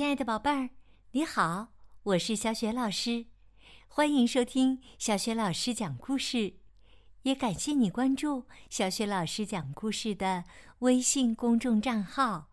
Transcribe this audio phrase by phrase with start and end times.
[0.00, 0.70] 亲爱的宝贝儿，
[1.10, 3.26] 你好，我是小雪老师，
[3.86, 6.54] 欢迎收听小雪老师讲故事，
[7.24, 10.44] 也感谢你关注小雪老师讲故事的
[10.78, 12.48] 微信公众账号。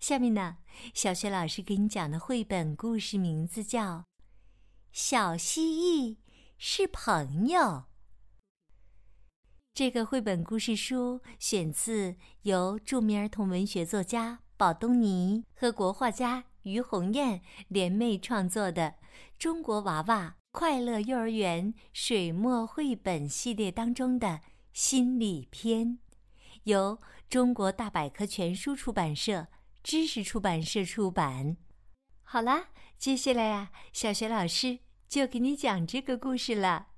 [0.00, 0.56] 下面呢，
[0.94, 3.98] 小雪老师给你讲的绘本故事名字叫
[4.90, 6.16] 《小蜥蜴
[6.56, 7.60] 是朋友》。
[9.74, 14.40] 这个绘本故事书选自由著名儿童文学作家。
[14.58, 18.82] 宝东尼和国画家于红艳联袂创作的
[19.38, 24.40] 《中国娃娃快乐幼儿园水墨绘本》系列当中的
[24.72, 26.00] 心理篇，
[26.64, 27.00] 由
[27.30, 29.46] 中国大百科全书出版社、
[29.84, 31.56] 知识出版社出版。
[32.24, 36.88] 好啦，接下来呀，小学老师就给你讲这个故事了。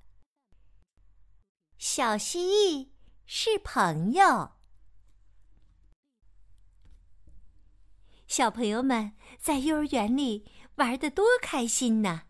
[1.77, 2.89] 小蜥蜴
[3.27, 4.53] 是朋友。
[8.31, 12.27] 小朋友们在幼儿园里玩的多开心呢！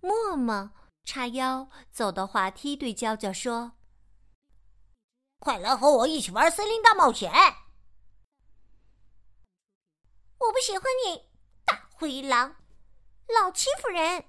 [0.00, 0.70] 默默
[1.04, 3.72] 叉腰走到滑梯，对娇娇说
[5.38, 7.30] ：“快来和我一起玩森林大冒险！”
[10.40, 11.28] 我不喜欢你，
[11.66, 12.56] 大灰狼，
[13.26, 14.24] 老欺负人。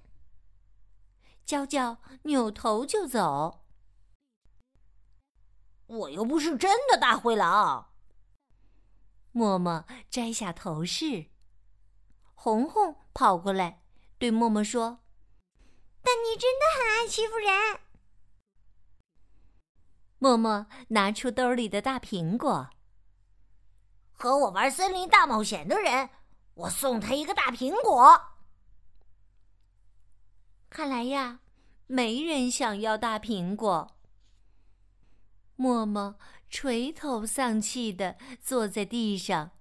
[1.45, 3.64] 娇娇扭头就走。
[5.86, 7.89] 我又不是真的大灰狼。
[9.31, 11.27] 默默摘下头饰，
[12.33, 13.83] 红红跑过来
[14.17, 14.99] 对默默说
[16.02, 17.80] ：“但你真的很爱欺负人。”
[20.17, 22.69] 默默拿出兜里的大苹果，
[24.11, 26.09] 和我玩森林大冒险的人，
[26.55, 28.21] 我送他一个大苹果。
[30.69, 31.39] 看来呀，
[31.88, 33.95] 没人想要大苹果。
[35.55, 36.19] 默默。
[36.50, 39.52] 垂头丧气的坐在地上。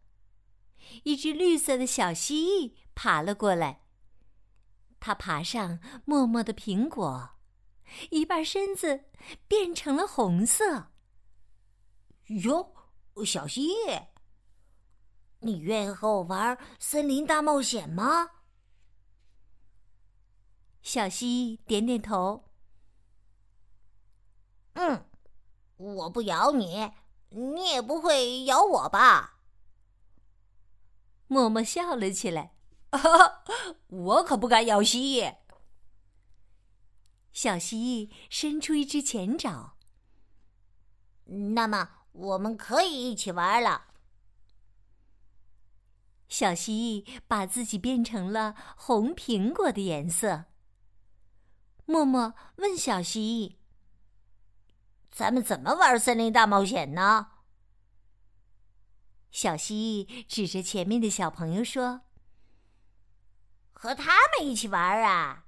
[1.05, 3.84] 一只绿色的小蜥蜴爬了过来。
[5.00, 7.37] 它爬上默默的苹果，
[8.10, 9.04] 一半身子
[9.47, 10.91] 变成了红色。
[12.26, 12.75] 哟，
[13.25, 14.06] 小蜥蜴，
[15.41, 18.31] 你愿意和我玩森林大冒险吗？
[20.82, 22.50] 小蜥蜴点点头。
[24.72, 25.05] 嗯。
[25.98, 26.92] 我不咬你，
[27.31, 29.38] 你也不会咬我吧？
[31.26, 32.54] 默默笑了起来。
[33.88, 35.37] 我可不敢咬蜥蜴。
[37.32, 39.76] 小蜥蜴伸出一只前爪。
[41.26, 43.88] 那么我们可以一起玩了。
[46.28, 50.47] 小蜥蜴把自己变成了红苹果的颜色。
[51.84, 53.68] 默默问小蜥蜴。
[55.19, 57.31] 咱们怎么玩森林大冒险呢？
[59.33, 62.03] 小蜥蜴指着前面的小朋友说
[63.75, 65.47] ：“和他们一起玩啊！”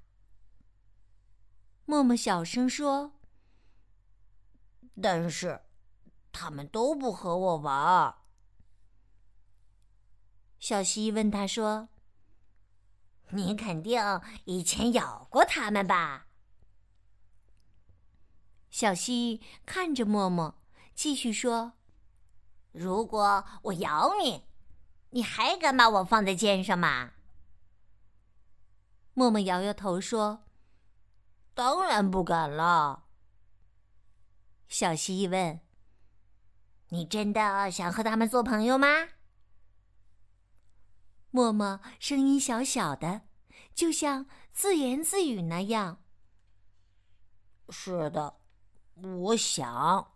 [1.87, 3.13] 默默小声说
[5.01, 5.61] ：“但是，
[6.33, 8.13] 他们都不和我玩。”
[10.59, 11.87] 小蜥蜴问他说
[13.31, 14.01] ：“你肯定
[14.43, 16.27] 以前咬过他们吧？”
[18.71, 20.55] 小蜥蜴看着默默，
[20.95, 21.73] 继续说
[22.71, 24.45] ：“如果我咬你，
[25.09, 27.11] 你还敢把我放在肩上吗？”
[29.13, 30.45] 默默摇摇头说
[31.53, 33.07] ：“当然不敢了。”
[34.69, 35.59] 小蜥蜴问
[36.89, 38.87] ：“你真的想和他们做朋友吗？”
[41.29, 43.23] 默默声音小小的，
[43.73, 46.01] 就像自言自语那样
[47.69, 48.37] ：“是的。”
[49.03, 50.13] 我想，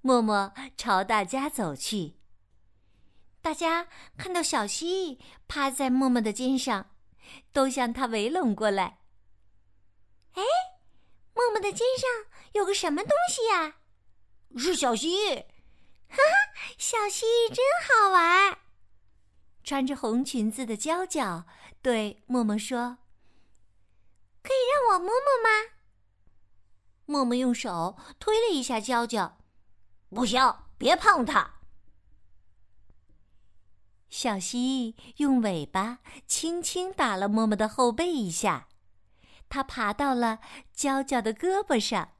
[0.00, 2.14] 默默朝大家走去。
[3.40, 6.90] 大家看到小蜥蜴趴在默默的肩上，
[7.52, 8.98] 都向他围拢过来。
[10.32, 10.42] 哎，
[11.34, 12.08] 默默的肩上
[12.52, 13.76] 有个什么东西呀？
[14.56, 15.44] 是小蜥蜴！
[16.08, 18.58] 哈哈，小蜥蜴真好玩。
[19.64, 21.44] 穿着红裙子的娇娇
[21.82, 22.98] 对默默说
[24.42, 25.74] ：“可以让我摸摸吗？”
[27.06, 29.38] 默默用手推了一下娇娇，
[30.10, 31.54] 不行，别碰它。
[34.10, 38.68] 小蜥蜴用尾巴轻轻打了默默的后背一下，
[39.48, 40.40] 它爬到了
[40.72, 42.12] 娇娇的胳膊上。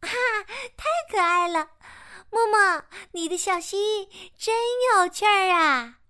[0.00, 0.08] 啊，
[0.76, 1.70] 太可爱了！
[2.30, 4.54] 默默，你的小蜥蜴真
[4.94, 6.00] 有趣儿啊！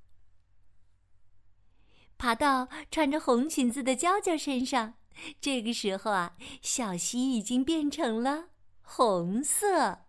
[2.17, 4.95] 爬到穿着红裙子的娇娇身上。
[5.41, 8.51] 这个时候啊，小溪已经变成了
[8.83, 10.07] 红色。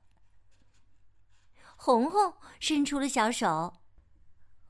[1.75, 3.47] 红红伸出了小手。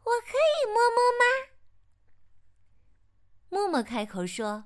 [0.03, 1.23] 我可以摸摸吗？
[3.49, 4.65] 默默开口说：“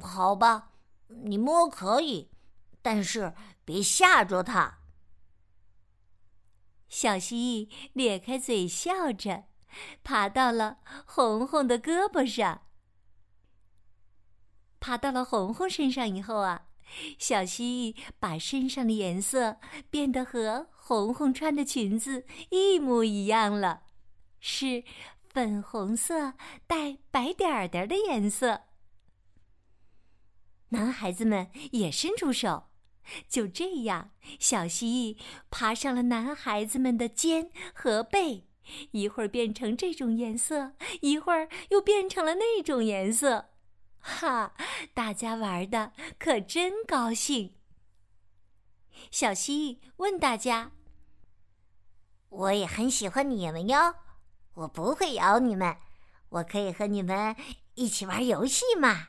[0.00, 0.72] 好吧，
[1.08, 2.30] 你摸可以，
[2.82, 3.34] 但是
[3.64, 4.80] 别吓着它。”
[6.88, 9.44] 小蜥蜴咧开嘴笑着，
[10.02, 12.62] 爬到了红红的胳膊上。
[14.80, 16.66] 爬到了红红身上以后啊，
[17.18, 19.58] 小蜥蜴把身上的颜色
[19.90, 23.82] 变得和红红穿的裙子一模一样了，
[24.40, 24.82] 是
[25.28, 26.34] 粉红色
[26.66, 28.62] 带白点儿点儿的颜色。
[30.70, 32.64] 男孩子们也伸出手。
[33.28, 35.18] 就这样，小蜥蜴
[35.50, 38.46] 爬上了男孩子们的肩和背，
[38.92, 43.49] 一会儿变成这种颜色，一会儿又变成了那种颜色。
[44.20, 44.54] 哈，
[44.94, 47.54] 大家玩的可真高兴。
[49.10, 50.72] 小蜥蜴问大家
[52.28, 53.94] ：“我也很喜欢你们哟，
[54.54, 55.76] 我不会咬你们，
[56.30, 57.36] 我可以和你们
[57.74, 59.08] 一起玩游戏吗？”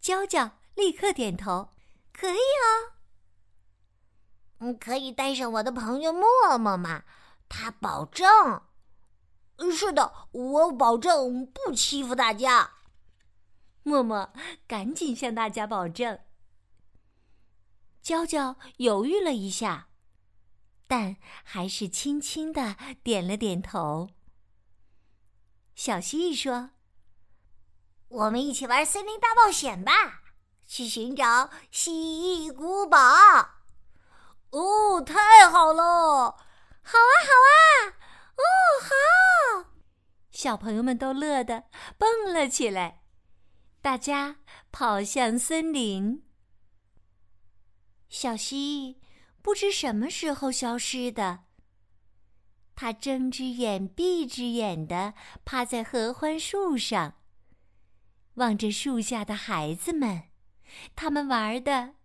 [0.00, 1.70] 娇娇立刻点头。
[2.12, 2.94] 可以哦，
[4.60, 7.02] 嗯，可以带上我的朋友默默吗？
[7.48, 8.62] 他保证，
[9.72, 12.70] 是的，我保证不欺负大家。
[13.84, 14.32] 默默
[14.66, 16.18] 赶紧向大家保证。
[18.02, 19.88] 娇娇犹豫了一下，
[20.88, 24.10] 但还是轻轻的点了点头。
[25.74, 26.70] 小蜥蜴说
[28.08, 30.22] ：“我们一起玩森林大冒险吧。”
[30.66, 32.98] 去寻找蜥蜴古堡。
[34.50, 35.82] 哦，太好了！
[36.82, 37.96] 好啊，好啊！
[38.36, 38.42] 哦，
[38.82, 39.70] 好！
[40.30, 41.64] 小朋友们都乐得
[41.98, 43.03] 蹦了起来。
[43.84, 44.36] 大家
[44.72, 46.22] 跑向森林。
[48.08, 48.96] 小蜥蜴
[49.42, 51.40] 不知什么时候消失的。
[52.74, 55.12] 它睁只眼闭只眼的
[55.44, 57.16] 趴在合欢树上，
[58.36, 60.30] 望着树下的孩子们。
[60.96, 61.96] 他们玩的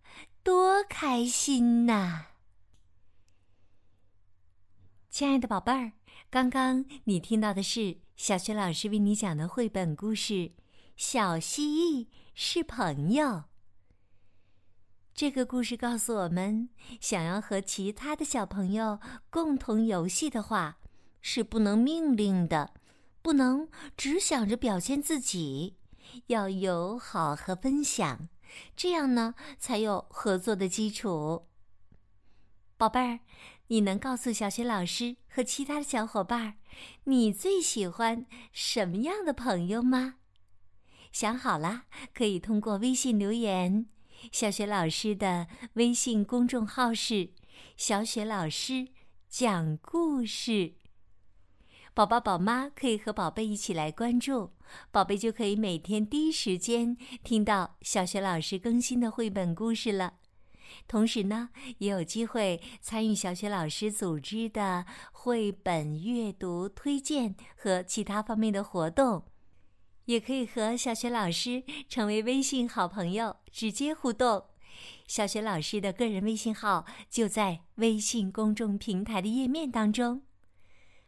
[0.44, 2.25] 多开心呐！
[5.10, 5.94] 亲爱的宝贝儿，
[6.30, 10.34] 刚刚你听到的是小学老师为你讲的绘本故事
[11.00, 13.25] 《小蜥蜴是朋友》。
[15.13, 16.68] 这个故事告诉我们，
[17.00, 19.00] 想要和其他的小朋友
[19.30, 20.80] 共同游戏的话，
[21.22, 22.74] 是不能命令的，
[23.22, 25.78] 不能只想着表现自己，
[26.28, 28.28] 要友好和分享。
[28.75, 31.48] 这样呢，才有合作的基础。
[32.75, 33.19] 宝贝儿，
[33.68, 36.57] 你能告诉小雪老师和其他的小伙伴，
[37.06, 40.16] 你最喜欢什么样的朋友吗？
[41.12, 41.84] 想好了，
[42.14, 43.88] 可以通过微信留言。
[44.32, 47.32] 小雪老师的微信公众号是
[47.78, 48.90] “小雪老师
[49.30, 50.74] 讲故事”。
[51.94, 54.52] 宝宝、宝妈可以和宝贝一起来关注，
[54.92, 60.16] 宝贝就可以每天第一时间听到小学老师更新的绘本故事了。
[60.88, 69.26] 同时呢，也有机会参与小学老师组织的绘本阅读推荐和其他方面的活动，
[70.10, 74.44] 也可以和小雪老师成为微信好朋友，直接互动。
[75.08, 80.24] 小雪老师的个人微信号就在微信公众平台的页面当中。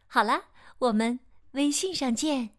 [0.06, 0.44] 好了。
[0.82, 1.20] 我们
[1.52, 2.56] 微信上见。